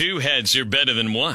[0.00, 1.34] Two heads are better than one,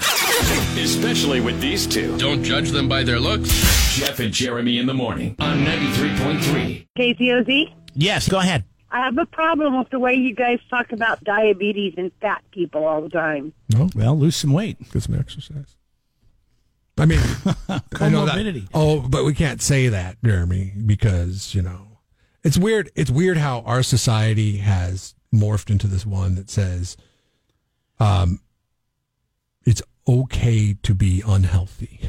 [0.79, 2.17] especially with these two.
[2.17, 3.47] Don't judge them by their looks.
[3.95, 6.87] Jeff and Jeremy in the morning on 93.3.
[6.97, 7.71] KZOZ?
[7.93, 8.63] Yes, go ahead.
[8.89, 12.85] I have a problem with the way you guys talk about diabetes and fat people
[12.85, 13.53] all the time.
[13.69, 14.77] No, Well, lose some weight.
[14.91, 15.75] get some exercise.
[16.97, 17.19] I mean,
[17.99, 18.67] I know that.
[18.73, 21.99] Oh, but we can't say that, Jeremy, because you know
[22.43, 22.89] it's weird.
[22.95, 26.97] It's weird how our society has morphed into this one that says,
[27.99, 28.39] um,
[29.65, 32.01] it's okay to be unhealthy.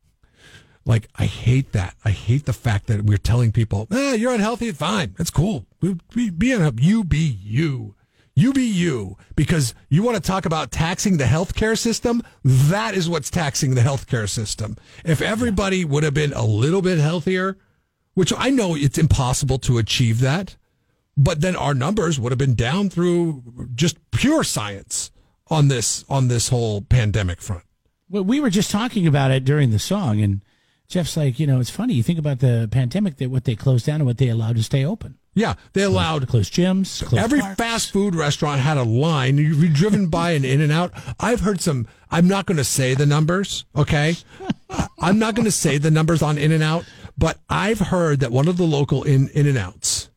[0.84, 1.94] like I hate that.
[2.04, 4.72] I hate the fact that we're telling people, "Ah, you're unhealthy.
[4.72, 5.66] Fine, that's cool.
[5.80, 6.82] Be, be, be unhealthy.
[6.84, 7.94] You be you."
[8.36, 12.22] You be you because you want to talk about taxing the healthcare system.
[12.42, 14.76] That is what's taxing the healthcare system.
[15.04, 17.58] If everybody would have been a little bit healthier,
[18.14, 20.56] which I know it's impossible to achieve that,
[21.18, 25.10] but then our numbers would have been down through just pure science
[25.50, 27.64] on this on this whole pandemic front.
[28.08, 30.40] Well, we were just talking about it during the song, and
[30.88, 31.94] Jeff's like, you know, it's funny.
[31.94, 34.62] You think about the pandemic, that what they closed down and what they allowed to
[34.62, 35.16] stay open.
[35.32, 37.56] Yeah, they allowed Closed gyms, closed Every parks.
[37.56, 39.38] fast food restaurant had a line.
[39.38, 40.92] You'd be driven by an In and Out.
[41.20, 41.86] I've heard some.
[42.10, 43.64] I'm not going to say the numbers.
[43.76, 44.16] Okay,
[44.98, 46.84] I'm not going to say the numbers on In and Out,
[47.16, 50.10] but I've heard that one of the local In In and Outs.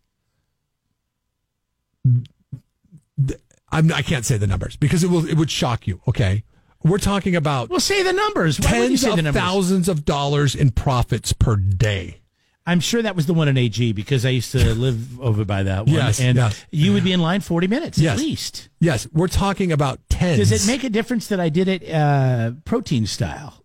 [3.74, 6.02] I'm, I can't say the numbers because it will it would shock you.
[6.08, 6.44] Okay,
[6.84, 8.60] we're talking about Well, say the numbers.
[8.60, 9.42] Why tens say the of numbers?
[9.42, 12.20] thousands of dollars in profits per day.
[12.66, 15.64] I'm sure that was the one in AG because I used to live over by
[15.64, 15.96] that one.
[15.96, 16.66] Yes, and yes.
[16.72, 18.14] you would be in line 40 minutes Yes.
[18.14, 18.70] at least.
[18.80, 20.38] Yes, we're talking about tens.
[20.50, 23.60] Does it make a difference that I did it uh, protein style?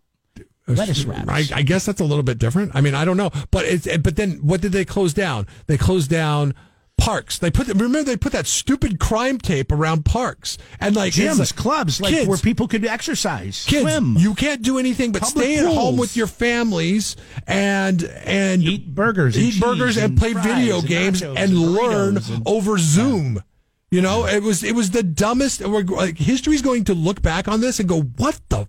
[0.66, 1.28] Lettuce wraps.
[1.30, 2.72] I, I guess that's a little bit different.
[2.74, 5.46] I mean, I don't know, but it's but then what did they close down?
[5.66, 6.54] They closed down
[6.98, 7.38] parks.
[7.38, 11.56] They put remember they put that stupid crime tape around parks and like Gyms, like,
[11.56, 15.44] clubs, like kids, where people could exercise, kids, swim, you can't do anything but Public
[15.44, 20.18] stay at home with your families and and Eat burgers and eat burgers and, and
[20.18, 23.42] play video and games and learn over Zoom.
[23.90, 25.66] You know, it was it was the dumbest.
[25.66, 28.68] We're, like history's going to look back on this and go, "What the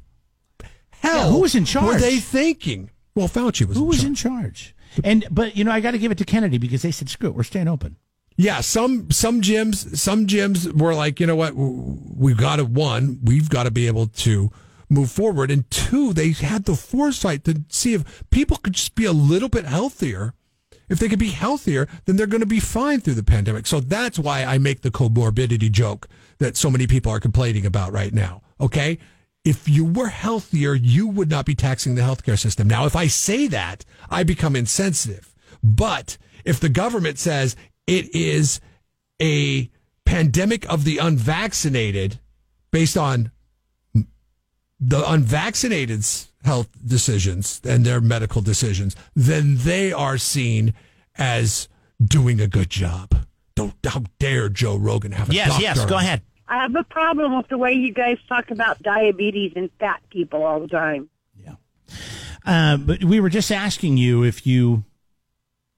[0.91, 1.25] hell?
[1.25, 1.85] Yeah, who was in charge?
[1.85, 3.75] Were they thinking?" Well, Fauci was.
[3.75, 4.07] Who in was charge.
[4.07, 4.75] in charge?
[5.03, 7.29] And but you know, I got to give it to Kennedy because they said, "Screw
[7.29, 7.97] it, we're staying open."
[8.39, 13.19] Yeah, some some gyms some gyms were like, you know what, we've got to one,
[13.21, 14.49] we've got to be able to
[14.87, 19.03] move forward, and two, they had the foresight to see if people could just be
[19.03, 20.33] a little bit healthier.
[20.87, 23.67] If they could be healthier, then they're going to be fine through the pandemic.
[23.67, 26.07] So that's why I make the comorbidity joke
[26.37, 28.41] that so many people are complaining about right now.
[28.61, 28.99] Okay.
[29.43, 32.69] If you were healthier, you would not be taxing the healthcare system.
[32.69, 35.35] Now, if I say that, I become insensitive.
[35.61, 37.55] But if the government says
[37.89, 38.61] it is
[39.21, 39.69] a
[40.05, 42.19] pandemic of the unvaccinated
[42.71, 43.31] based on
[44.79, 50.73] the unvaccinated's health decisions and their medical decisions, then they are seen
[51.17, 51.67] as
[52.01, 53.25] doing a good job.
[53.55, 56.21] Don't how dare Joe Rogan have a Yes, doctor yes, go ahead.
[56.47, 60.43] I have a problem with the way you guys talk about diabetes and fat people
[60.43, 61.09] all the time.
[62.45, 64.83] Uh, but we were just asking you if you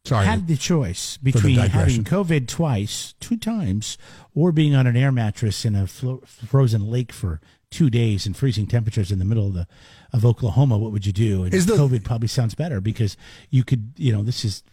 [0.05, 0.25] Sorry.
[0.25, 2.03] had the choice between digression.
[2.03, 3.97] having COVID twice, two times,
[4.33, 7.39] or being on an air mattress in a flo- frozen lake for
[7.69, 9.67] two days in freezing temperatures in the middle of the
[10.11, 10.77] of Oklahoma.
[10.77, 11.43] What would you do?
[11.43, 13.15] And Is the- COVID probably sounds better because
[13.49, 14.63] you could, you know, this is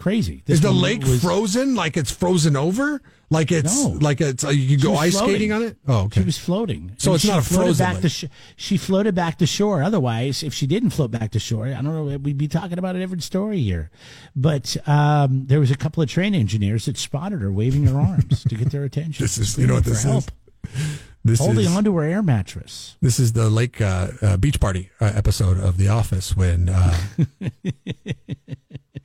[0.00, 0.42] crazy.
[0.46, 3.00] This Is the lake was- frozen like it's frozen over?
[3.32, 3.90] Like it's No.
[3.90, 5.30] like it's uh, you go ice floating.
[5.36, 5.76] skating on it?
[5.86, 6.20] Oh, okay.
[6.20, 6.92] She was floating.
[6.98, 8.02] So And it's not a frozen back lake.
[8.02, 8.24] to sh-
[8.56, 9.84] She floated back to shore.
[9.84, 12.18] Otherwise, if she didn't float back to shore, I don't know.
[12.18, 13.90] We'd be talking about a different story here.
[14.34, 18.42] But um, there was a couple of train engineers that spotted her waving her arms
[18.42, 19.22] to get their attention.
[19.24, 20.24] This is you know what this help,
[20.64, 21.00] is.
[21.22, 22.96] This holding is onto her air mattress.
[23.00, 26.96] this is the lake uh, uh, beach party uh, episode of The Office when uh,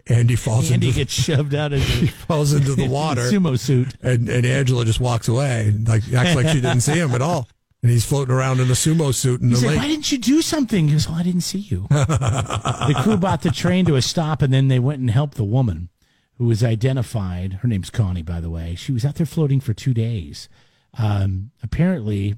[0.07, 3.21] Andy falls Andy into gets shoved out of the falls into the water.
[3.23, 3.95] sumo suit.
[4.01, 7.21] and, and Angela just walks away and like acts like she didn't see him at
[7.21, 7.47] all.
[7.81, 9.77] And he's floating around in a sumo suit in He the said, lake.
[9.79, 13.41] "Why didn't you do something?" He goes, "Oh, I didn't see you." the crew brought
[13.43, 15.89] the train to a stop, and then they went and helped the woman,
[16.37, 17.53] who was identified.
[17.61, 18.73] Her name's Connie, by the way.
[18.75, 20.49] She was out there floating for two days.
[20.97, 22.35] Um, apparently,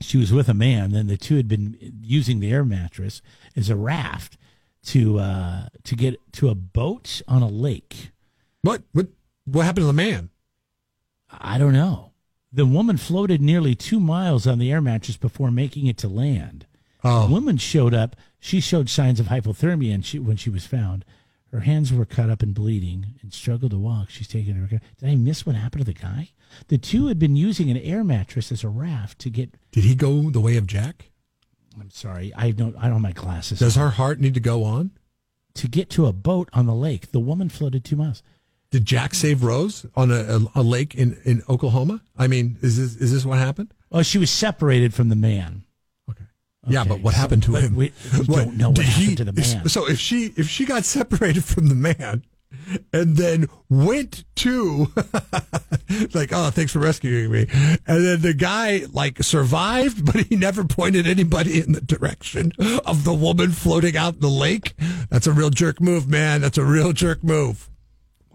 [0.00, 0.90] she was with a man.
[0.90, 3.22] Then the two had been using the air mattress
[3.54, 4.36] as a raft
[4.86, 8.10] to uh, to get to a boat on a lake.
[8.62, 9.08] What what
[9.44, 10.30] what happened to the man?
[11.30, 12.12] I don't know.
[12.52, 16.66] The woman floated nearly two miles on the air mattress before making it to land.
[17.04, 17.26] Oh.
[17.26, 18.16] The woman showed up.
[18.40, 21.04] She showed signs of hypothermia and she, when she was found.
[21.52, 24.10] Her hands were cut up and bleeding and struggled to walk.
[24.10, 24.66] She's taking her.
[24.66, 26.30] Did I miss what happened to the guy?
[26.68, 29.54] The two had been using an air mattress as a raft to get.
[29.72, 31.10] Did he go the way of Jack?
[31.80, 32.76] I'm sorry, I don't.
[32.76, 33.58] I don't have my glasses.
[33.58, 34.90] Does her heart need to go on?
[35.56, 37.12] to get to a boat on the lake.
[37.12, 38.22] The woman floated two miles.
[38.70, 40.16] Did Jack save Rose on a,
[40.54, 42.02] a, a lake in, in Oklahoma?
[42.18, 43.72] I mean, is this is this what happened?
[43.90, 45.62] Oh, she was separated from the man.
[46.10, 46.24] Okay.
[46.68, 47.74] Yeah, but what so- happened to him?
[47.74, 49.68] we- we don't know what did happened to the man.
[49.68, 52.24] So if she if she got separated from the man
[52.92, 54.86] and then went to
[56.14, 57.46] like, oh, thanks for rescuing me,
[57.86, 62.52] and then the guy like survived, but he never pointed anybody in the direction
[62.84, 64.74] of the woman floating out in the lake.
[65.10, 66.40] That's a real jerk move, man.
[66.40, 67.70] That's a real jerk move.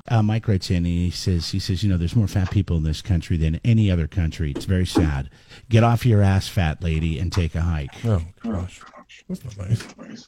[0.07, 2.75] Uh, Mike writes in and he says, he says, you know, there's more fat people
[2.75, 4.51] in this country than any other country.
[4.51, 5.29] It's very sad.
[5.69, 8.03] Get off your ass, fat lady, and take a hike.
[8.05, 8.81] Oh gosh,
[9.27, 10.27] that's not nice.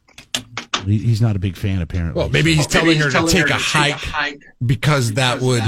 [0.85, 2.19] He, he's not a big fan, apparently.
[2.19, 5.63] Well, maybe he's telling her to take a hike because that would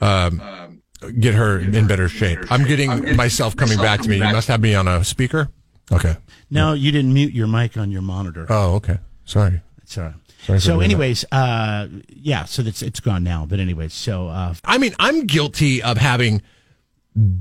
[0.00, 0.82] um,
[1.18, 2.38] get her in better shape.
[2.50, 4.16] I'm getting myself coming back to me.
[4.16, 5.48] You must have me on a speaker.
[5.90, 6.16] Okay.
[6.50, 8.46] no, you didn't mute your mic on your monitor.
[8.50, 8.98] Oh, okay.
[9.24, 9.62] Sorry.
[9.84, 10.12] Sorry.
[10.44, 13.44] Sorry so, anyways, uh, yeah, so that's it's gone now.
[13.46, 16.42] But anyways, so uh, I mean, I'm guilty of having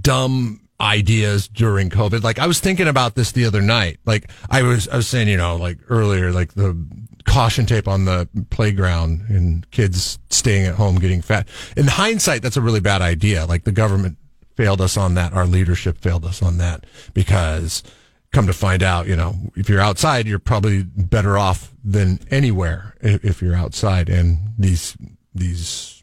[0.02, 2.24] dumb ideas during COVID.
[2.24, 4.00] Like I was thinking about this the other night.
[4.06, 6.78] Like I was, I was saying, you know, like earlier, like the
[7.26, 11.48] caution tape on the playground and kids staying at home getting fat.
[11.76, 13.46] In hindsight, that's a really bad idea.
[13.46, 14.18] Like the government
[14.56, 15.34] failed us on that.
[15.34, 17.84] Our leadership failed us on that because
[18.32, 22.96] come to find out, you know, if you're outside, you're probably better off than anywhere
[23.02, 24.10] if, you're outside.
[24.10, 24.98] And these,
[25.34, 25.97] these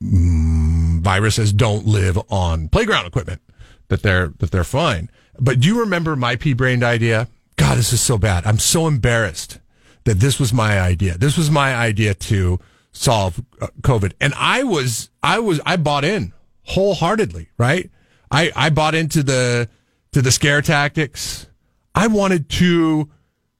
[0.00, 3.42] viruses don't live on playground equipment
[3.88, 5.10] that they're that they're fine.
[5.38, 7.28] But do you remember my pea brained idea?
[7.56, 8.46] God this is so bad.
[8.46, 9.58] I'm so embarrassed
[10.04, 11.18] that this was my idea.
[11.18, 12.58] This was my idea to
[12.92, 14.12] solve uh, covid.
[14.20, 16.32] And i was i was i bought in
[16.64, 17.90] wholeheartedly right?
[18.30, 19.68] I i bought into the
[20.12, 21.46] to the scare tactics.
[21.94, 23.10] I wanted to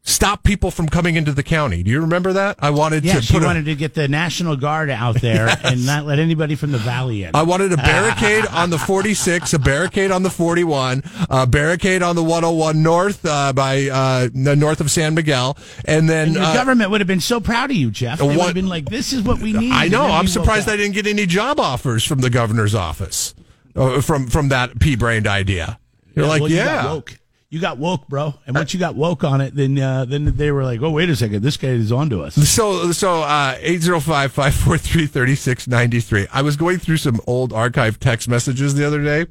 [0.03, 3.23] stop people from coming into the county do you remember that i wanted yeah, to
[3.23, 6.55] she put a- wanted to get the National Guard out there and not let anybody
[6.55, 7.31] from the valley in.
[7.35, 12.17] I wanted a barricade on the 46, a barricade on the 41, a barricade on
[12.17, 16.55] the 101 north uh, by uh, north of San Miguel, and then And your uh,
[16.55, 18.19] government would have been so proud of you, Jeff.
[18.19, 20.05] They would have been like, "This is what we need." I know.
[20.05, 23.35] I'm surprised I didn't get any job offers from the governor's office
[23.77, 25.79] uh, from from that pea-brained idea.
[26.15, 27.01] You're like, well, you yeah.
[27.51, 28.35] You got woke, bro.
[28.47, 31.11] And once you got woke on it, then uh, then they were like, "Oh, wait
[31.11, 36.29] a second, this guy is onto us." So, so, uh, 805-543-3693.
[36.33, 39.27] I was going through some old archive text messages the other day,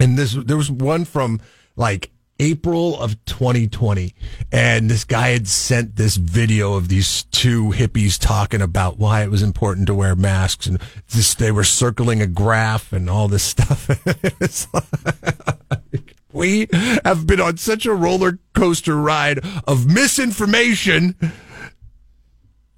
[0.00, 1.40] and this, there was one from
[1.76, 2.10] like
[2.40, 4.12] April of 2020,
[4.50, 9.30] and this guy had sent this video of these two hippies talking about why it
[9.30, 10.80] was important to wear masks, and
[11.10, 13.88] this, they were circling a graph and all this stuff.
[16.40, 16.68] We
[17.04, 21.14] have been on such a roller coaster ride of misinformation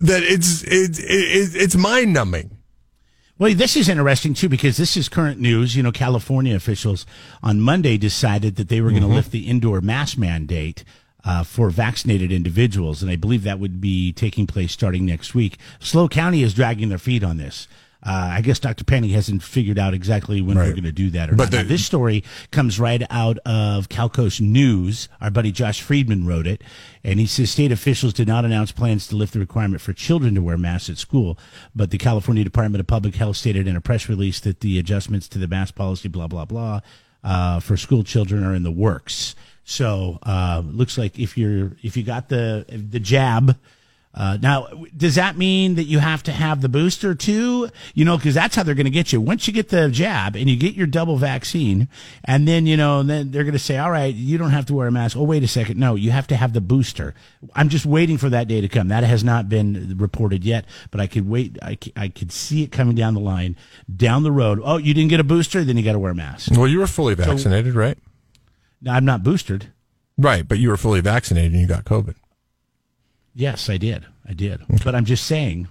[0.01, 2.59] that it's it's it's, it's mind numbing.
[3.39, 5.77] Well, this is interesting too because this is current news.
[5.77, 7.07] You know, California officials
[7.41, 10.83] on Monday decided that they were going to lift the indoor mask mandate
[11.25, 15.57] uh, for vaccinated individuals, and I believe that would be taking place starting next week.
[15.79, 17.69] SLO County is dragging their feet on this.
[18.05, 18.83] Uh, I guess Dr.
[18.83, 20.67] Penny hasn't figured out exactly when Right.
[20.67, 24.41] we're going to do that or But the- this story comes right out of Calcoast
[24.41, 25.09] News.
[25.21, 26.63] Our buddy Josh Friedman wrote it,
[27.05, 30.35] and he says state officials did not announce plans to lift the requirement for children
[30.35, 31.39] to wear masks at school,
[31.77, 35.29] but the California Department of Public Health stated in a press release that the adjustments
[35.29, 36.81] to the mask policy, blah blah blah,
[37.23, 39.37] uh, for school children are in the works.
[39.65, 43.57] So uh, looks like if you're if you got the the jab.
[44.15, 47.69] Uh, now, does that mean that you have to have the booster too?
[47.95, 49.21] You know, because that's how they're going to get you.
[49.21, 51.89] Once you get the jab and you get your double vaccine,
[52.25, 54.75] and then you know, then they're going to say, "All right, you don't have to
[54.75, 57.15] wear a mask." Oh, wait a second, no, you have to have the booster.
[57.55, 58.89] I'm just waiting for that day to come.
[58.89, 61.59] That has not been reported yet, but I could wait.
[61.63, 63.57] I, I could see it coming down the line,
[63.95, 64.61] down the road.
[64.63, 66.51] Oh, you didn't get a booster, then you got to wear a mask.
[66.53, 67.97] Well, you were fully vaccinated, right?
[68.83, 69.73] Now, I'm not boosted.
[70.19, 72.17] Right, but you were fully vaccinated and you got COVID.
[73.35, 74.07] Yes, I did.
[74.29, 74.61] I did.
[74.85, 75.69] But I'm just saying.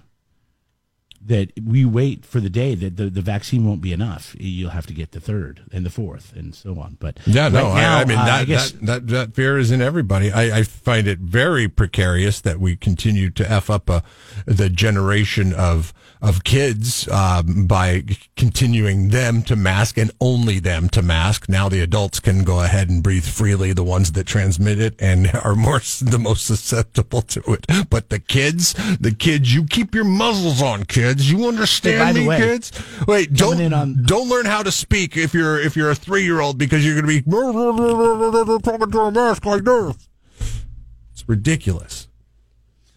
[1.24, 4.34] that we wait for the day that the, the vaccine won't be enough.
[4.40, 6.96] You'll have to get the third and the fourth and so on.
[6.98, 9.56] But Yeah, no, now, I, I mean uh, that, I guess that that that fear
[9.56, 10.32] is in everybody.
[10.32, 14.00] I, I find it very precarious that we continue to f up uh,
[14.46, 18.04] the generation of of kids um, by
[18.36, 21.48] continuing them to mask and only them to mask.
[21.48, 25.34] Now the adults can go ahead and breathe freely, the ones that transmit it and
[25.44, 27.66] are more the most susceptible to it.
[27.90, 31.30] But the kids, the kids, you keep your muzzles on, kids.
[31.30, 32.72] You understand me, way, kids?
[33.08, 36.40] Wait, don't on- don't learn how to speak if you're if you're a three year
[36.40, 37.22] old because you're going to be
[38.62, 40.08] talking to a mask like this.
[41.12, 42.08] It's ridiculous.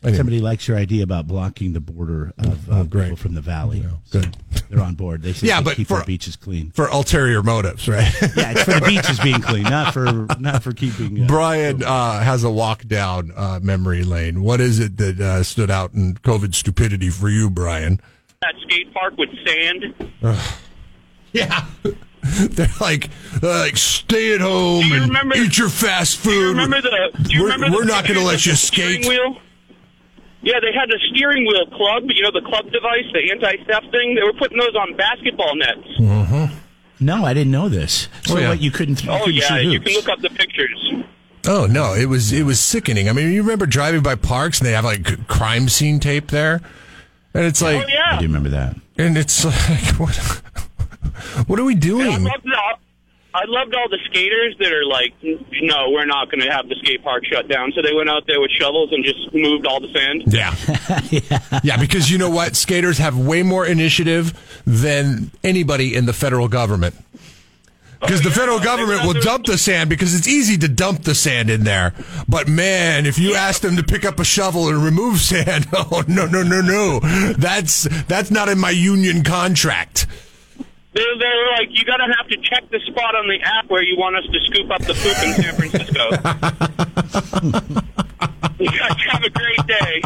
[0.03, 3.05] Anyway, somebody likes your idea about blocking the border of uh, Oh, great.
[3.05, 3.83] people from the valley.
[4.11, 4.37] good.
[4.69, 5.23] They're on board.
[5.23, 6.69] They say Yeah, they but keep for- our beaches clean.
[6.71, 8.13] for ulterior motives, right?
[8.35, 11.23] Yeah, it's for the beaches being clean, not for not for keeping.
[11.23, 14.43] Uh, Brian uh, has a walk down uh, memory lane.
[14.43, 17.99] What is it that uh, stood out in COVID stupidity for you, Brian?
[18.41, 19.85] that skate park with sand.
[21.33, 21.65] Yeah.
[22.23, 23.09] They're like,
[23.39, 26.31] they're like, stay at home and remember- eat your fast food.
[26.31, 27.11] Do you remember the?
[27.23, 29.07] Do you we're remember we're the not going to let you skate.
[29.07, 29.37] Wheel?
[30.45, 32.03] Yeah, they had the steering wheel club.
[32.07, 34.15] You know, the club device, the anti-theft thing.
[34.15, 35.87] They were putting those on basketball nets.
[35.99, 36.55] Mm-hmm.
[37.05, 38.07] no, I didn't know this.
[38.23, 38.49] So Oh, yeah.
[38.49, 38.61] what?
[38.61, 39.03] You couldn't.
[39.03, 39.85] You Oh couldn't yeah, shoot you hoops.
[39.85, 40.93] can look up the pictures.
[41.47, 43.09] Oh no, it was it was sickening.
[43.09, 46.61] I mean, you remember driving by parks and they have like crime scene tape there,
[47.33, 48.15] and it's oh, like, Oh yeah.
[48.17, 48.75] I do remember that.
[48.97, 50.15] and it's like, what,
[51.47, 52.23] what are we And I doing?
[52.23, 52.57] loved, the,
[53.35, 56.75] I loved all the skaters that are like, no, we're not going to have the
[56.75, 57.73] skate park shut down.
[57.75, 60.23] So they went out there with shovels and just moved all the sand.
[60.27, 61.59] Yeah.
[61.63, 61.75] yeah.
[61.75, 62.55] because you know what?
[62.55, 66.95] Skaters have way more initiative than anybody in the federal government.
[67.99, 68.37] Because the oh, yeah.
[68.37, 71.93] federal government will dump the sand because it's easy to dump the sand in there.
[72.29, 76.05] But man, if you ask them to pick up a shovel and remove sand, oh
[76.07, 76.99] no no no no,
[77.33, 80.07] that's that's not in my union contract.
[80.95, 83.69] They, they were like, you got to have to check the spot on the app
[83.69, 86.09] where you want us to scoop up the poop in San Francisco.
[88.63, 90.01] you guys have a great day.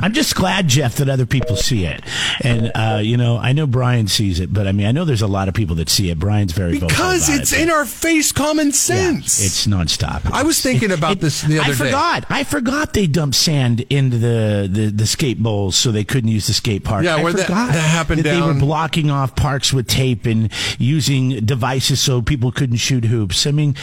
[0.00, 2.02] I'm just glad, Jeff, that other people see it.
[2.42, 5.22] And, uh, you know, I know Brian sees it, but I mean, I know there's
[5.22, 6.18] a lot of people that see it.
[6.18, 9.44] Brian's very vocal Because it's it, in our face common Yeah, sense.
[9.44, 10.30] it's nonstop.
[10.32, 11.74] I was thinking about this the other I day.
[11.74, 12.24] forgot.
[12.30, 16.46] I forgot they dumped sand into the, the, the skate bowls so they couldn't use
[16.46, 17.04] the skate park.
[17.04, 20.50] Yeah, I where that- forgot that happened They were blocking off parks with tape and
[20.78, 23.46] using devices so people couldn't shoot hoops.
[23.46, 23.74] I mean,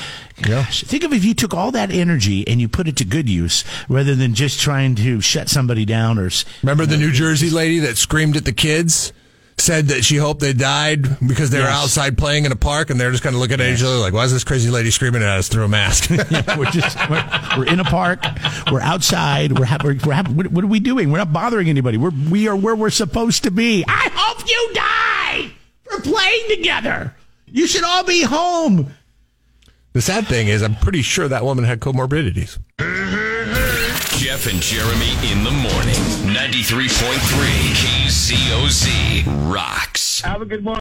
[0.41, 3.29] gosh, think of if you took all that energy and you put it to good
[3.29, 6.27] use rather than just trying to shut somebody down or.
[6.27, 9.11] s- Remember the New Jersey lady that screamed at the kids?
[9.57, 11.83] Said that she hoped they died because they were Yes.
[11.83, 14.13] outside playing in a park and they're just kind of looking at each other like,
[14.13, 16.09] why is this crazy lady screaming at us through a mask?
[16.57, 18.23] we're just we're, we're in a park.
[18.71, 19.59] We're outside.
[19.59, 21.11] We're, ha- we're, we're ha- what, what are we doing?
[21.11, 21.97] We're not bothering anybody.
[21.97, 23.83] We're we are where we're supposed to be.
[23.85, 25.51] I hope you die
[25.83, 27.13] for playing together.
[27.47, 28.93] You should all be home.
[29.91, 32.59] the sad thing is, I'm pretty sure that woman had comorbidities.
[34.49, 35.93] And Jeremy in the morning.
[36.25, 36.89] 93.3
[37.77, 40.21] KZOZ rocks.
[40.21, 40.77] have a good one.